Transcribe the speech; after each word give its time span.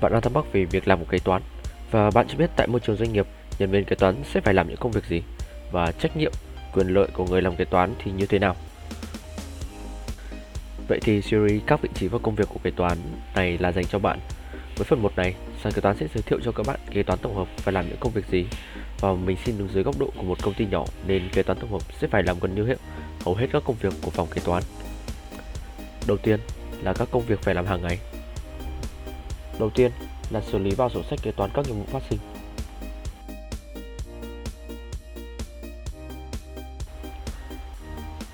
bạn 0.00 0.12
đang 0.12 0.20
thắc 0.20 0.32
mắc 0.32 0.44
về 0.52 0.64
việc 0.64 0.88
làm 0.88 1.00
một 1.00 1.06
kế 1.10 1.18
toán 1.18 1.42
và 1.90 2.10
bạn 2.10 2.26
chưa 2.28 2.38
biết 2.38 2.50
tại 2.56 2.66
môi 2.66 2.80
trường 2.80 2.96
doanh 2.96 3.12
nghiệp, 3.12 3.26
nhân 3.58 3.70
viên 3.70 3.84
kế 3.84 3.96
toán 3.96 4.14
sẽ 4.24 4.40
phải 4.40 4.54
làm 4.54 4.68
những 4.68 4.76
công 4.76 4.92
việc 4.92 5.04
gì 5.04 5.22
và 5.72 5.92
trách 5.92 6.16
nhiệm, 6.16 6.32
quyền 6.74 6.88
lợi 6.88 7.08
của 7.14 7.26
người 7.26 7.42
làm 7.42 7.56
kế 7.56 7.64
toán 7.64 7.94
thì 7.98 8.10
như 8.12 8.26
thế 8.26 8.38
nào. 8.38 8.56
Vậy 10.88 10.98
thì 11.02 11.22
series 11.22 11.62
các 11.66 11.82
vị 11.82 11.88
trí 11.94 12.08
và 12.08 12.18
công 12.18 12.34
việc 12.34 12.48
của 12.48 12.60
kế 12.62 12.70
toán 12.70 12.98
này 13.34 13.58
là 13.58 13.72
dành 13.72 13.84
cho 13.84 13.98
bạn. 13.98 14.20
Với 14.76 14.84
phần 14.84 15.02
1 15.02 15.16
này, 15.16 15.34
sàn 15.62 15.72
kế 15.72 15.80
toán 15.80 15.96
sẽ 15.96 16.06
giới 16.14 16.22
thiệu 16.22 16.38
cho 16.44 16.52
các 16.52 16.66
bạn 16.66 16.80
kế 16.90 17.02
toán 17.02 17.18
tổng 17.18 17.36
hợp 17.36 17.48
phải 17.56 17.72
làm 17.72 17.88
những 17.88 17.98
công 18.00 18.12
việc 18.12 18.24
gì 18.30 18.46
và 19.00 19.12
mình 19.12 19.36
xin 19.44 19.58
đứng 19.58 19.68
dưới 19.68 19.82
góc 19.82 19.98
độ 19.98 20.10
của 20.16 20.22
một 20.22 20.42
công 20.42 20.54
ty 20.54 20.66
nhỏ 20.66 20.84
nên 21.06 21.28
kế 21.32 21.42
toán 21.42 21.58
tổng 21.58 21.72
hợp 21.72 21.82
sẽ 22.00 22.08
phải 22.08 22.22
làm 22.22 22.36
gần 22.40 22.54
như 22.54 22.66
hết 22.66 22.76
hầu 23.24 23.34
hết 23.34 23.46
các 23.52 23.62
công 23.66 23.76
việc 23.80 23.92
của 24.02 24.10
phòng 24.10 24.28
kế 24.34 24.40
toán. 24.44 24.62
Đầu 26.06 26.16
tiên 26.16 26.40
là 26.82 26.92
các 26.92 27.08
công 27.10 27.22
việc 27.22 27.42
phải 27.42 27.54
làm 27.54 27.66
hàng 27.66 27.82
ngày. 27.82 27.98
Đầu 29.60 29.70
tiên 29.70 29.90
là 30.30 30.40
xử 30.40 30.58
lý 30.58 30.70
vào 30.70 30.88
sổ 30.88 31.02
sách 31.10 31.18
kế 31.22 31.30
toán 31.30 31.50
các 31.54 31.66
nhiệm 31.66 31.76
vụ 31.76 31.84
phát 31.86 32.02
sinh. 32.10 32.18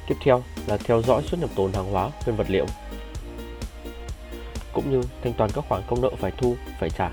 Tiếp 0.09 0.15
theo 0.25 0.43
là 0.67 0.77
theo 0.77 1.03
dõi 1.03 1.23
xuất 1.23 1.41
nhập 1.41 1.51
tồn 1.57 1.73
hàng 1.73 1.93
hóa, 1.93 2.11
nguyên 2.27 2.37
vật 2.37 2.51
liệu 2.51 2.67
cũng 4.73 4.91
như 4.91 5.03
thanh 5.23 5.33
toán 5.33 5.51
các 5.51 5.65
khoản 5.69 5.83
công 5.87 6.01
nợ 6.01 6.11
phải 6.19 6.31
thu, 6.31 6.57
phải 6.81 6.91
trả. 6.91 7.11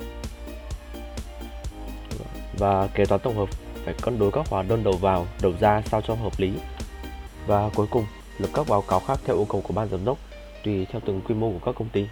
Và 2.57 2.88
kế 2.88 3.05
toán 3.05 3.21
tổng 3.21 3.38
hợp 3.38 3.49
phải 3.85 3.93
cân 4.02 4.20
đối 4.20 4.32
các 4.32 4.49
hóa 4.49 4.63
đơn 4.63 4.84
đầu 4.84 4.98
vào, 4.98 5.27
đầu 5.41 5.54
ra 5.59 5.82
sao 5.91 6.02
cho 6.02 6.16
hợp 6.16 6.40
lý. 6.40 6.54
Và 7.48 7.70
cuối 7.76 7.87
cùng, 7.90 8.05
lập 8.37 8.49
các 8.54 8.68
báo 8.70 8.82
cáo 8.82 8.99
khác 8.99 9.20
theo 9.26 9.35
yêu 9.35 9.46
cầu 9.49 9.62
của 9.62 9.74
ban 9.74 9.90
giám 9.90 10.05
đốc 10.05 10.18
tùy 10.63 10.85
theo 10.91 11.02
từng 11.05 11.21
quy 11.21 11.35
mô 11.35 11.52
của 11.52 11.59
các 11.65 11.76
công 11.80 11.90
ty. 11.90 12.07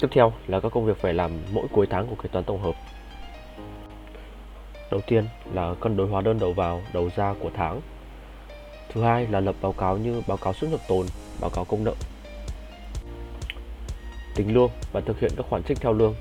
Tiếp 0.00 0.08
theo 0.10 0.32
là 0.46 0.60
các 0.60 0.72
công 0.72 0.84
việc 0.84 0.96
phải 1.00 1.14
làm 1.14 1.30
mỗi 1.52 1.66
cuối 1.72 1.86
tháng 1.90 2.06
của 2.06 2.14
kế 2.22 2.28
toán 2.28 2.44
tổng 2.44 2.62
hợp. 2.62 2.74
Đầu 4.90 5.00
tiên 5.06 5.24
là 5.52 5.74
cân 5.80 5.96
đối 5.96 6.08
hóa 6.08 6.20
đơn 6.20 6.38
đầu 6.38 6.52
vào, 6.52 6.82
đầu 6.92 7.10
ra 7.16 7.34
của 7.40 7.50
tháng. 7.54 7.80
Thứ 8.92 9.02
hai 9.02 9.26
là 9.26 9.40
lập 9.40 9.54
báo 9.60 9.72
cáo 9.72 9.96
như 9.96 10.22
báo 10.26 10.36
cáo 10.36 10.52
xuất 10.52 10.70
nhập 10.70 10.80
tồn, 10.88 11.06
báo 11.40 11.50
cáo 11.50 11.64
công 11.64 11.84
nợ. 11.84 11.94
Tính 14.34 14.54
lương 14.54 14.70
và 14.92 15.00
thực 15.00 15.20
hiện 15.20 15.30
các 15.36 15.46
khoản 15.50 15.62
trích 15.62 15.80
theo 15.80 15.92
lương. 15.92 16.14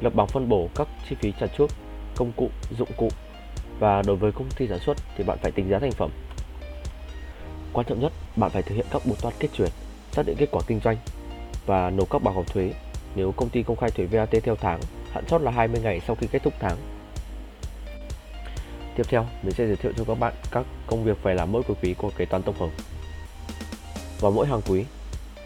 Lập 0.00 0.14
bảng 0.14 0.26
phân 0.26 0.48
bổ 0.48 0.68
các 0.74 0.88
chi 1.08 1.16
phí 1.20 1.32
trả 1.40 1.46
trước, 1.46 1.70
công 2.16 2.32
cụ, 2.36 2.50
dụng 2.78 2.90
cụ. 2.96 3.08
Và 3.78 4.02
đối 4.02 4.16
với 4.16 4.32
công 4.32 4.48
ty 4.56 4.68
sản 4.68 4.78
xuất 4.78 4.96
thì 5.16 5.24
bạn 5.24 5.38
phải 5.42 5.52
tính 5.52 5.68
giá 5.68 5.78
thành 5.78 5.92
phẩm. 5.92 6.10
Quan 7.72 7.86
trọng 7.86 8.00
nhất, 8.00 8.12
bạn 8.36 8.50
phải 8.50 8.62
thực 8.62 8.74
hiện 8.74 8.86
các 8.90 9.02
bộ 9.06 9.14
toán 9.22 9.34
kết 9.38 9.48
chuyển, 9.52 9.70
xác 10.12 10.22
định 10.26 10.36
kết 10.38 10.48
quả 10.50 10.62
kinh 10.66 10.80
doanh 10.84 10.96
và 11.66 11.90
nộp 11.90 12.10
các 12.10 12.22
báo 12.22 12.34
cáo 12.34 12.44
thuế 12.44 12.72
nếu 13.18 13.32
công 13.32 13.48
ty 13.48 13.62
công 13.62 13.76
khai 13.76 13.90
thuế 13.90 14.06
VAT 14.06 14.28
theo 14.42 14.56
tháng, 14.56 14.80
hạn 15.12 15.24
chót 15.26 15.42
là 15.42 15.50
20 15.50 15.80
ngày 15.80 16.00
sau 16.06 16.16
khi 16.16 16.26
kết 16.26 16.42
thúc 16.42 16.54
tháng. 16.60 16.76
Tiếp 18.96 19.02
theo, 19.08 19.26
mình 19.42 19.54
sẽ 19.54 19.66
giới 19.66 19.76
thiệu 19.76 19.92
cho 19.96 20.04
các 20.04 20.18
bạn 20.18 20.34
các 20.50 20.66
công 20.86 21.04
việc 21.04 21.18
phải 21.22 21.34
làm 21.34 21.52
mỗi 21.52 21.62
cuối 21.62 21.76
quý 21.82 21.94
của 21.98 22.10
kế 22.16 22.24
toán 22.24 22.42
tổng 22.42 22.54
hợp. 22.58 22.68
Vào 24.20 24.32
mỗi 24.32 24.46
hàng 24.46 24.60
quý, 24.68 24.84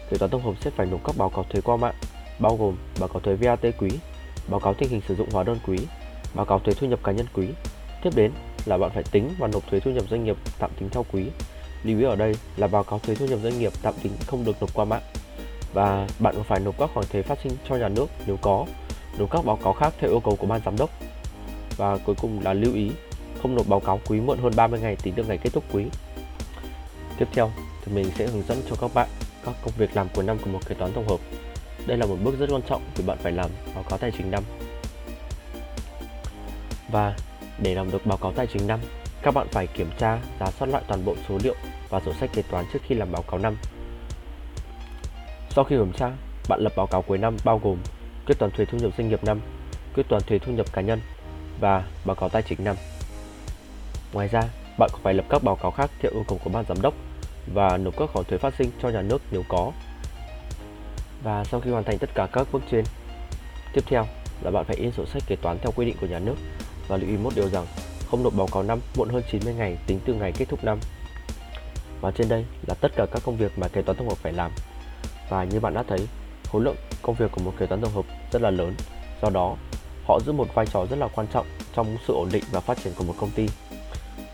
kế 0.09 0.17
toán 0.17 0.31
tổng 0.31 0.41
hợp 0.41 0.53
sẽ 0.61 0.69
phải 0.69 0.85
nộp 0.85 1.03
các 1.03 1.17
báo 1.17 1.29
cáo 1.29 1.43
thuế 1.43 1.61
qua 1.61 1.77
mạng, 1.77 1.95
bao 2.39 2.57
gồm 2.57 2.75
báo 2.99 3.09
cáo 3.09 3.19
thuế 3.19 3.35
VAT 3.35 3.65
quý, 3.79 3.89
báo 4.47 4.59
cáo 4.59 4.73
tình 4.73 4.89
hình 4.89 5.01
sử 5.07 5.15
dụng 5.15 5.29
hóa 5.31 5.43
đơn 5.43 5.59
quý, 5.67 5.77
báo 6.33 6.45
cáo 6.45 6.59
thuế 6.59 6.73
thu 6.73 6.87
nhập 6.87 6.99
cá 7.03 7.11
nhân 7.11 7.25
quý. 7.33 7.47
Tiếp 8.03 8.09
đến 8.15 8.31
là 8.65 8.77
bạn 8.77 8.91
phải 8.93 9.03
tính 9.11 9.29
và 9.39 9.47
nộp 9.47 9.67
thuế 9.67 9.79
thu 9.79 9.91
nhập 9.91 10.03
doanh 10.09 10.23
nghiệp 10.23 10.37
tạm 10.59 10.71
tính 10.79 10.89
theo 10.89 11.05
quý. 11.11 11.25
Lưu 11.83 11.99
ý 11.99 12.05
ở 12.05 12.15
đây 12.15 12.35
là 12.57 12.67
báo 12.67 12.83
cáo 12.83 12.99
thuế 12.99 13.15
thu 13.15 13.25
nhập 13.25 13.39
doanh 13.43 13.59
nghiệp 13.59 13.71
tạm 13.81 13.93
tính 14.03 14.11
không 14.27 14.45
được 14.45 14.61
nộp 14.61 14.73
qua 14.73 14.85
mạng 14.85 15.01
và 15.73 16.07
bạn 16.19 16.35
còn 16.35 16.43
phải 16.43 16.59
nộp 16.59 16.77
các 16.77 16.89
khoản 16.93 17.05
thuế 17.11 17.21
phát 17.21 17.39
sinh 17.43 17.51
cho 17.69 17.75
nhà 17.75 17.89
nước 17.89 18.05
nếu 18.25 18.37
có, 18.41 18.65
nộp 19.17 19.31
các 19.31 19.45
báo 19.45 19.55
cáo 19.63 19.73
khác 19.73 19.93
theo 19.99 20.09
yêu 20.09 20.19
cầu 20.19 20.35
của 20.35 20.47
ban 20.47 20.61
giám 20.65 20.77
đốc. 20.77 20.89
Và 21.77 21.97
cuối 21.97 22.15
cùng 22.21 22.39
là 22.43 22.53
lưu 22.53 22.73
ý 22.73 22.91
không 23.41 23.55
nộp 23.55 23.67
báo 23.67 23.79
cáo 23.79 23.99
quý 24.07 24.19
muộn 24.21 24.37
hơn 24.37 24.53
30 24.55 24.79
ngày 24.79 24.95
tính 24.95 25.13
từ 25.17 25.23
ngày 25.23 25.37
kết 25.37 25.49
thúc 25.53 25.63
quý. 25.71 25.85
Tiếp 27.17 27.27
theo 27.33 27.51
thì 27.85 27.93
mình 27.95 28.11
sẽ 28.17 28.27
hướng 28.27 28.43
dẫn 28.47 28.61
cho 28.69 28.75
các 28.81 28.93
bạn 28.93 29.07
các 29.45 29.55
công 29.63 29.73
việc 29.77 29.89
làm 29.95 30.07
cuối 30.13 30.23
năm 30.23 30.37
của 30.43 30.49
một 30.49 30.59
kế 30.67 30.75
toán 30.75 30.93
tổng 30.93 31.07
hợp. 31.07 31.19
Đây 31.85 31.97
là 31.97 32.05
một 32.05 32.17
bước 32.23 32.39
rất 32.39 32.49
quan 32.51 32.61
trọng 32.69 32.81
vì 32.95 33.03
bạn 33.03 33.17
phải 33.21 33.31
làm 33.31 33.49
báo 33.75 33.83
cáo 33.89 33.97
tài 33.97 34.11
chính 34.17 34.31
năm. 34.31 34.43
Và 36.91 37.15
để 37.59 37.75
làm 37.75 37.91
được 37.91 38.05
báo 38.05 38.17
cáo 38.17 38.31
tài 38.31 38.47
chính 38.47 38.67
năm, 38.67 38.79
các 39.21 39.33
bạn 39.33 39.47
phải 39.51 39.67
kiểm 39.67 39.89
tra, 39.99 40.19
giả 40.39 40.51
soát 40.59 40.67
lại 40.67 40.81
toàn 40.87 41.05
bộ 41.05 41.15
số 41.29 41.37
liệu 41.43 41.55
và 41.89 41.99
sổ 42.05 42.13
sách 42.19 42.29
kế 42.33 42.41
toán 42.41 42.65
trước 42.73 42.79
khi 42.87 42.95
làm 42.95 43.11
báo 43.11 43.21
cáo 43.21 43.39
năm 43.39 43.57
sau 45.55 45.63
khi 45.63 45.75
kiểm 45.75 45.93
tra, 45.93 46.11
bạn 46.49 46.59
lập 46.61 46.73
báo 46.75 46.87
cáo 46.87 47.01
cuối 47.01 47.17
năm 47.17 47.37
bao 47.43 47.59
gồm 47.63 47.77
quyết 48.25 48.39
toán 48.39 48.51
thuế 48.51 48.65
thu 48.65 48.77
nhập 48.77 48.91
doanh 48.97 49.09
nghiệp 49.09 49.23
năm, 49.23 49.39
quyết 49.95 50.07
toán 50.09 50.21
thuế 50.21 50.39
thu 50.39 50.51
nhập 50.51 50.73
cá 50.73 50.81
nhân 50.81 50.99
và 51.59 51.83
báo 52.05 52.15
cáo 52.15 52.29
tài 52.29 52.41
chính 52.41 52.63
năm. 52.63 52.75
Ngoài 54.13 54.27
ra, 54.27 54.41
bạn 54.79 54.89
còn 54.93 55.01
phải 55.03 55.13
lập 55.13 55.25
các 55.29 55.43
báo 55.43 55.55
cáo 55.55 55.71
khác 55.71 55.91
theo 55.99 56.11
yêu 56.11 56.23
cầu 56.27 56.39
của 56.43 56.49
ban 56.49 56.65
giám 56.69 56.81
đốc 56.81 56.93
và 57.53 57.77
nộp 57.77 57.97
các 57.97 58.09
khoản 58.13 58.25
thuế 58.25 58.37
phát 58.37 58.53
sinh 58.57 58.71
cho 58.81 58.89
nhà 58.89 59.01
nước 59.01 59.21
nếu 59.31 59.43
có. 59.49 59.71
Và 61.23 61.43
sau 61.43 61.59
khi 61.59 61.71
hoàn 61.71 61.83
thành 61.83 61.97
tất 61.97 62.09
cả 62.15 62.27
các 62.33 62.47
bước 62.51 62.61
trên, 62.71 62.85
tiếp 63.73 63.81
theo 63.85 64.07
là 64.41 64.51
bạn 64.51 64.65
phải 64.65 64.75
in 64.75 64.91
sổ 64.91 65.05
sách 65.05 65.23
kế 65.27 65.35
toán 65.35 65.57
theo 65.61 65.71
quy 65.75 65.85
định 65.85 65.95
của 66.01 66.07
nhà 66.07 66.19
nước 66.19 66.35
và 66.87 66.97
lưu 66.97 67.09
ý 67.09 67.17
một 67.17 67.33
điều 67.35 67.49
rằng 67.49 67.65
không 68.09 68.23
nộp 68.23 68.33
báo 68.33 68.47
cáo 68.53 68.63
năm 68.63 68.79
muộn 68.95 69.09
hơn 69.09 69.23
90 69.31 69.53
ngày 69.53 69.77
tính 69.87 69.99
từ 70.05 70.13
ngày 70.13 70.31
kết 70.31 70.45
thúc 70.49 70.63
năm. 70.63 70.79
Và 72.01 72.11
trên 72.11 72.29
đây 72.29 72.45
là 72.67 72.75
tất 72.81 72.91
cả 72.95 73.05
các 73.11 73.21
công 73.25 73.37
việc 73.37 73.59
mà 73.59 73.67
kế 73.67 73.81
toán 73.81 73.97
tổng 73.97 74.09
hợp 74.09 74.17
phải 74.17 74.33
làm 74.33 74.51
và 75.33 75.43
như 75.43 75.59
bạn 75.59 75.73
đã 75.73 75.83
thấy, 75.83 76.07
khối 76.51 76.61
lượng 76.61 76.75
công 77.01 77.15
việc 77.15 77.31
của 77.31 77.41
một 77.41 77.53
kế 77.59 77.65
toán 77.65 77.81
tổng 77.81 77.91
hợp 77.91 78.05
rất 78.31 78.41
là 78.41 78.49
lớn. 78.49 78.75
Do 79.21 79.29
đó, 79.29 79.55
họ 80.05 80.19
giữ 80.19 80.31
một 80.31 80.55
vai 80.55 80.65
trò 80.65 80.85
rất 80.89 80.95
là 80.95 81.07
quan 81.07 81.27
trọng 81.27 81.45
trong 81.75 81.97
sự 82.07 82.13
ổn 82.13 82.29
định 82.31 82.43
và 82.51 82.59
phát 82.59 82.77
triển 82.83 82.93
của 82.97 83.03
một 83.03 83.13
công 83.19 83.29
ty. 83.29 83.47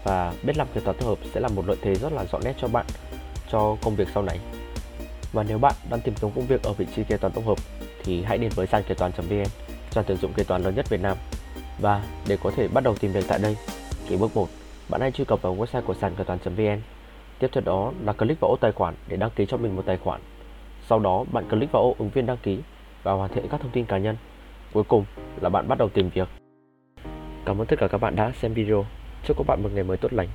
Và 0.03 0.33
biết 0.43 0.57
làm 0.57 0.67
kế 0.73 0.81
toán 0.81 0.97
tổng 0.97 1.09
hợp 1.09 1.17
sẽ 1.33 1.39
là 1.39 1.47
một 1.47 1.67
lợi 1.67 1.77
thế 1.81 1.95
rất 1.95 2.13
là 2.13 2.25
rõ 2.31 2.39
nét 2.43 2.53
cho 2.61 2.67
bạn 2.67 2.85
cho 3.51 3.77
công 3.83 3.95
việc 3.95 4.07
sau 4.13 4.23
này. 4.23 4.39
Và 5.33 5.43
nếu 5.43 5.57
bạn 5.57 5.73
đang 5.89 6.01
tìm 6.01 6.13
kiếm 6.21 6.31
công 6.35 6.47
việc 6.47 6.63
ở 6.63 6.73
vị 6.73 6.85
trí 6.95 7.03
kế 7.03 7.17
toán 7.17 7.33
tổng 7.33 7.45
hợp 7.45 7.57
thì 8.03 8.23
hãy 8.23 8.37
đến 8.37 8.51
với 8.55 8.67
sàn 8.67 8.83
kế 8.87 8.95
toán.vn, 8.95 9.43
sàn 9.91 10.03
tuyển 10.07 10.17
dụng 10.17 10.33
kế 10.33 10.43
toán 10.43 10.63
lớn 10.63 10.75
nhất 10.75 10.89
Việt 10.89 11.01
Nam. 11.01 11.17
Và 11.79 12.03
để 12.27 12.37
có 12.43 12.51
thể 12.55 12.67
bắt 12.67 12.83
đầu 12.83 12.95
tìm 12.95 13.11
việc 13.11 13.25
tại 13.27 13.39
đây, 13.39 13.57
thì 14.07 14.17
bước 14.17 14.35
1, 14.35 14.47
bạn 14.89 15.01
hãy 15.01 15.11
truy 15.11 15.25
cập 15.25 15.41
vào 15.41 15.55
website 15.55 15.81
của 15.81 15.95
sàn 16.01 16.16
kế 16.16 16.23
toán.vn. 16.23 16.81
Tiếp 17.39 17.47
theo 17.51 17.63
đó 17.66 17.91
là 18.03 18.13
click 18.13 18.41
vào 18.41 18.51
ô 18.51 18.57
tài 18.61 18.71
khoản 18.71 18.95
để 19.07 19.17
đăng 19.17 19.29
ký 19.35 19.45
cho 19.49 19.57
mình 19.57 19.75
một 19.75 19.83
tài 19.85 19.97
khoản 19.97 20.21
sau 20.89 21.00
đó, 21.00 21.25
bạn 21.31 21.50
click 21.50 21.72
vào 21.72 21.83
ô 21.83 21.95
ứng 22.00 22.09
viên 22.09 22.25
đăng 22.25 22.38
ký 22.38 22.59
và 23.03 23.11
hoàn 23.11 23.29
thiện 23.33 23.47
các 23.50 23.61
thông 23.61 23.72
tin 23.72 23.85
cá 23.85 23.97
nhân. 23.97 24.17
Cuối 24.73 24.83
cùng 24.83 25.05
là 25.41 25.50
bạn 25.50 25.67
bắt 25.67 25.77
đầu 25.77 25.89
tìm 25.89 26.09
việc. 26.09 26.27
Cảm 27.45 27.61
ơn 27.61 27.67
tất 27.67 27.75
cả 27.79 27.88
các 27.88 27.97
bạn 27.97 28.16
đã 28.16 28.31
xem 28.31 28.53
video. 28.53 28.85
Chúc 29.23 29.38
các 29.38 29.47
bạn 29.47 29.63
một 29.63 29.69
ngày 29.73 29.83
mới 29.83 29.97
tốt 29.97 30.13
lành. 30.13 30.28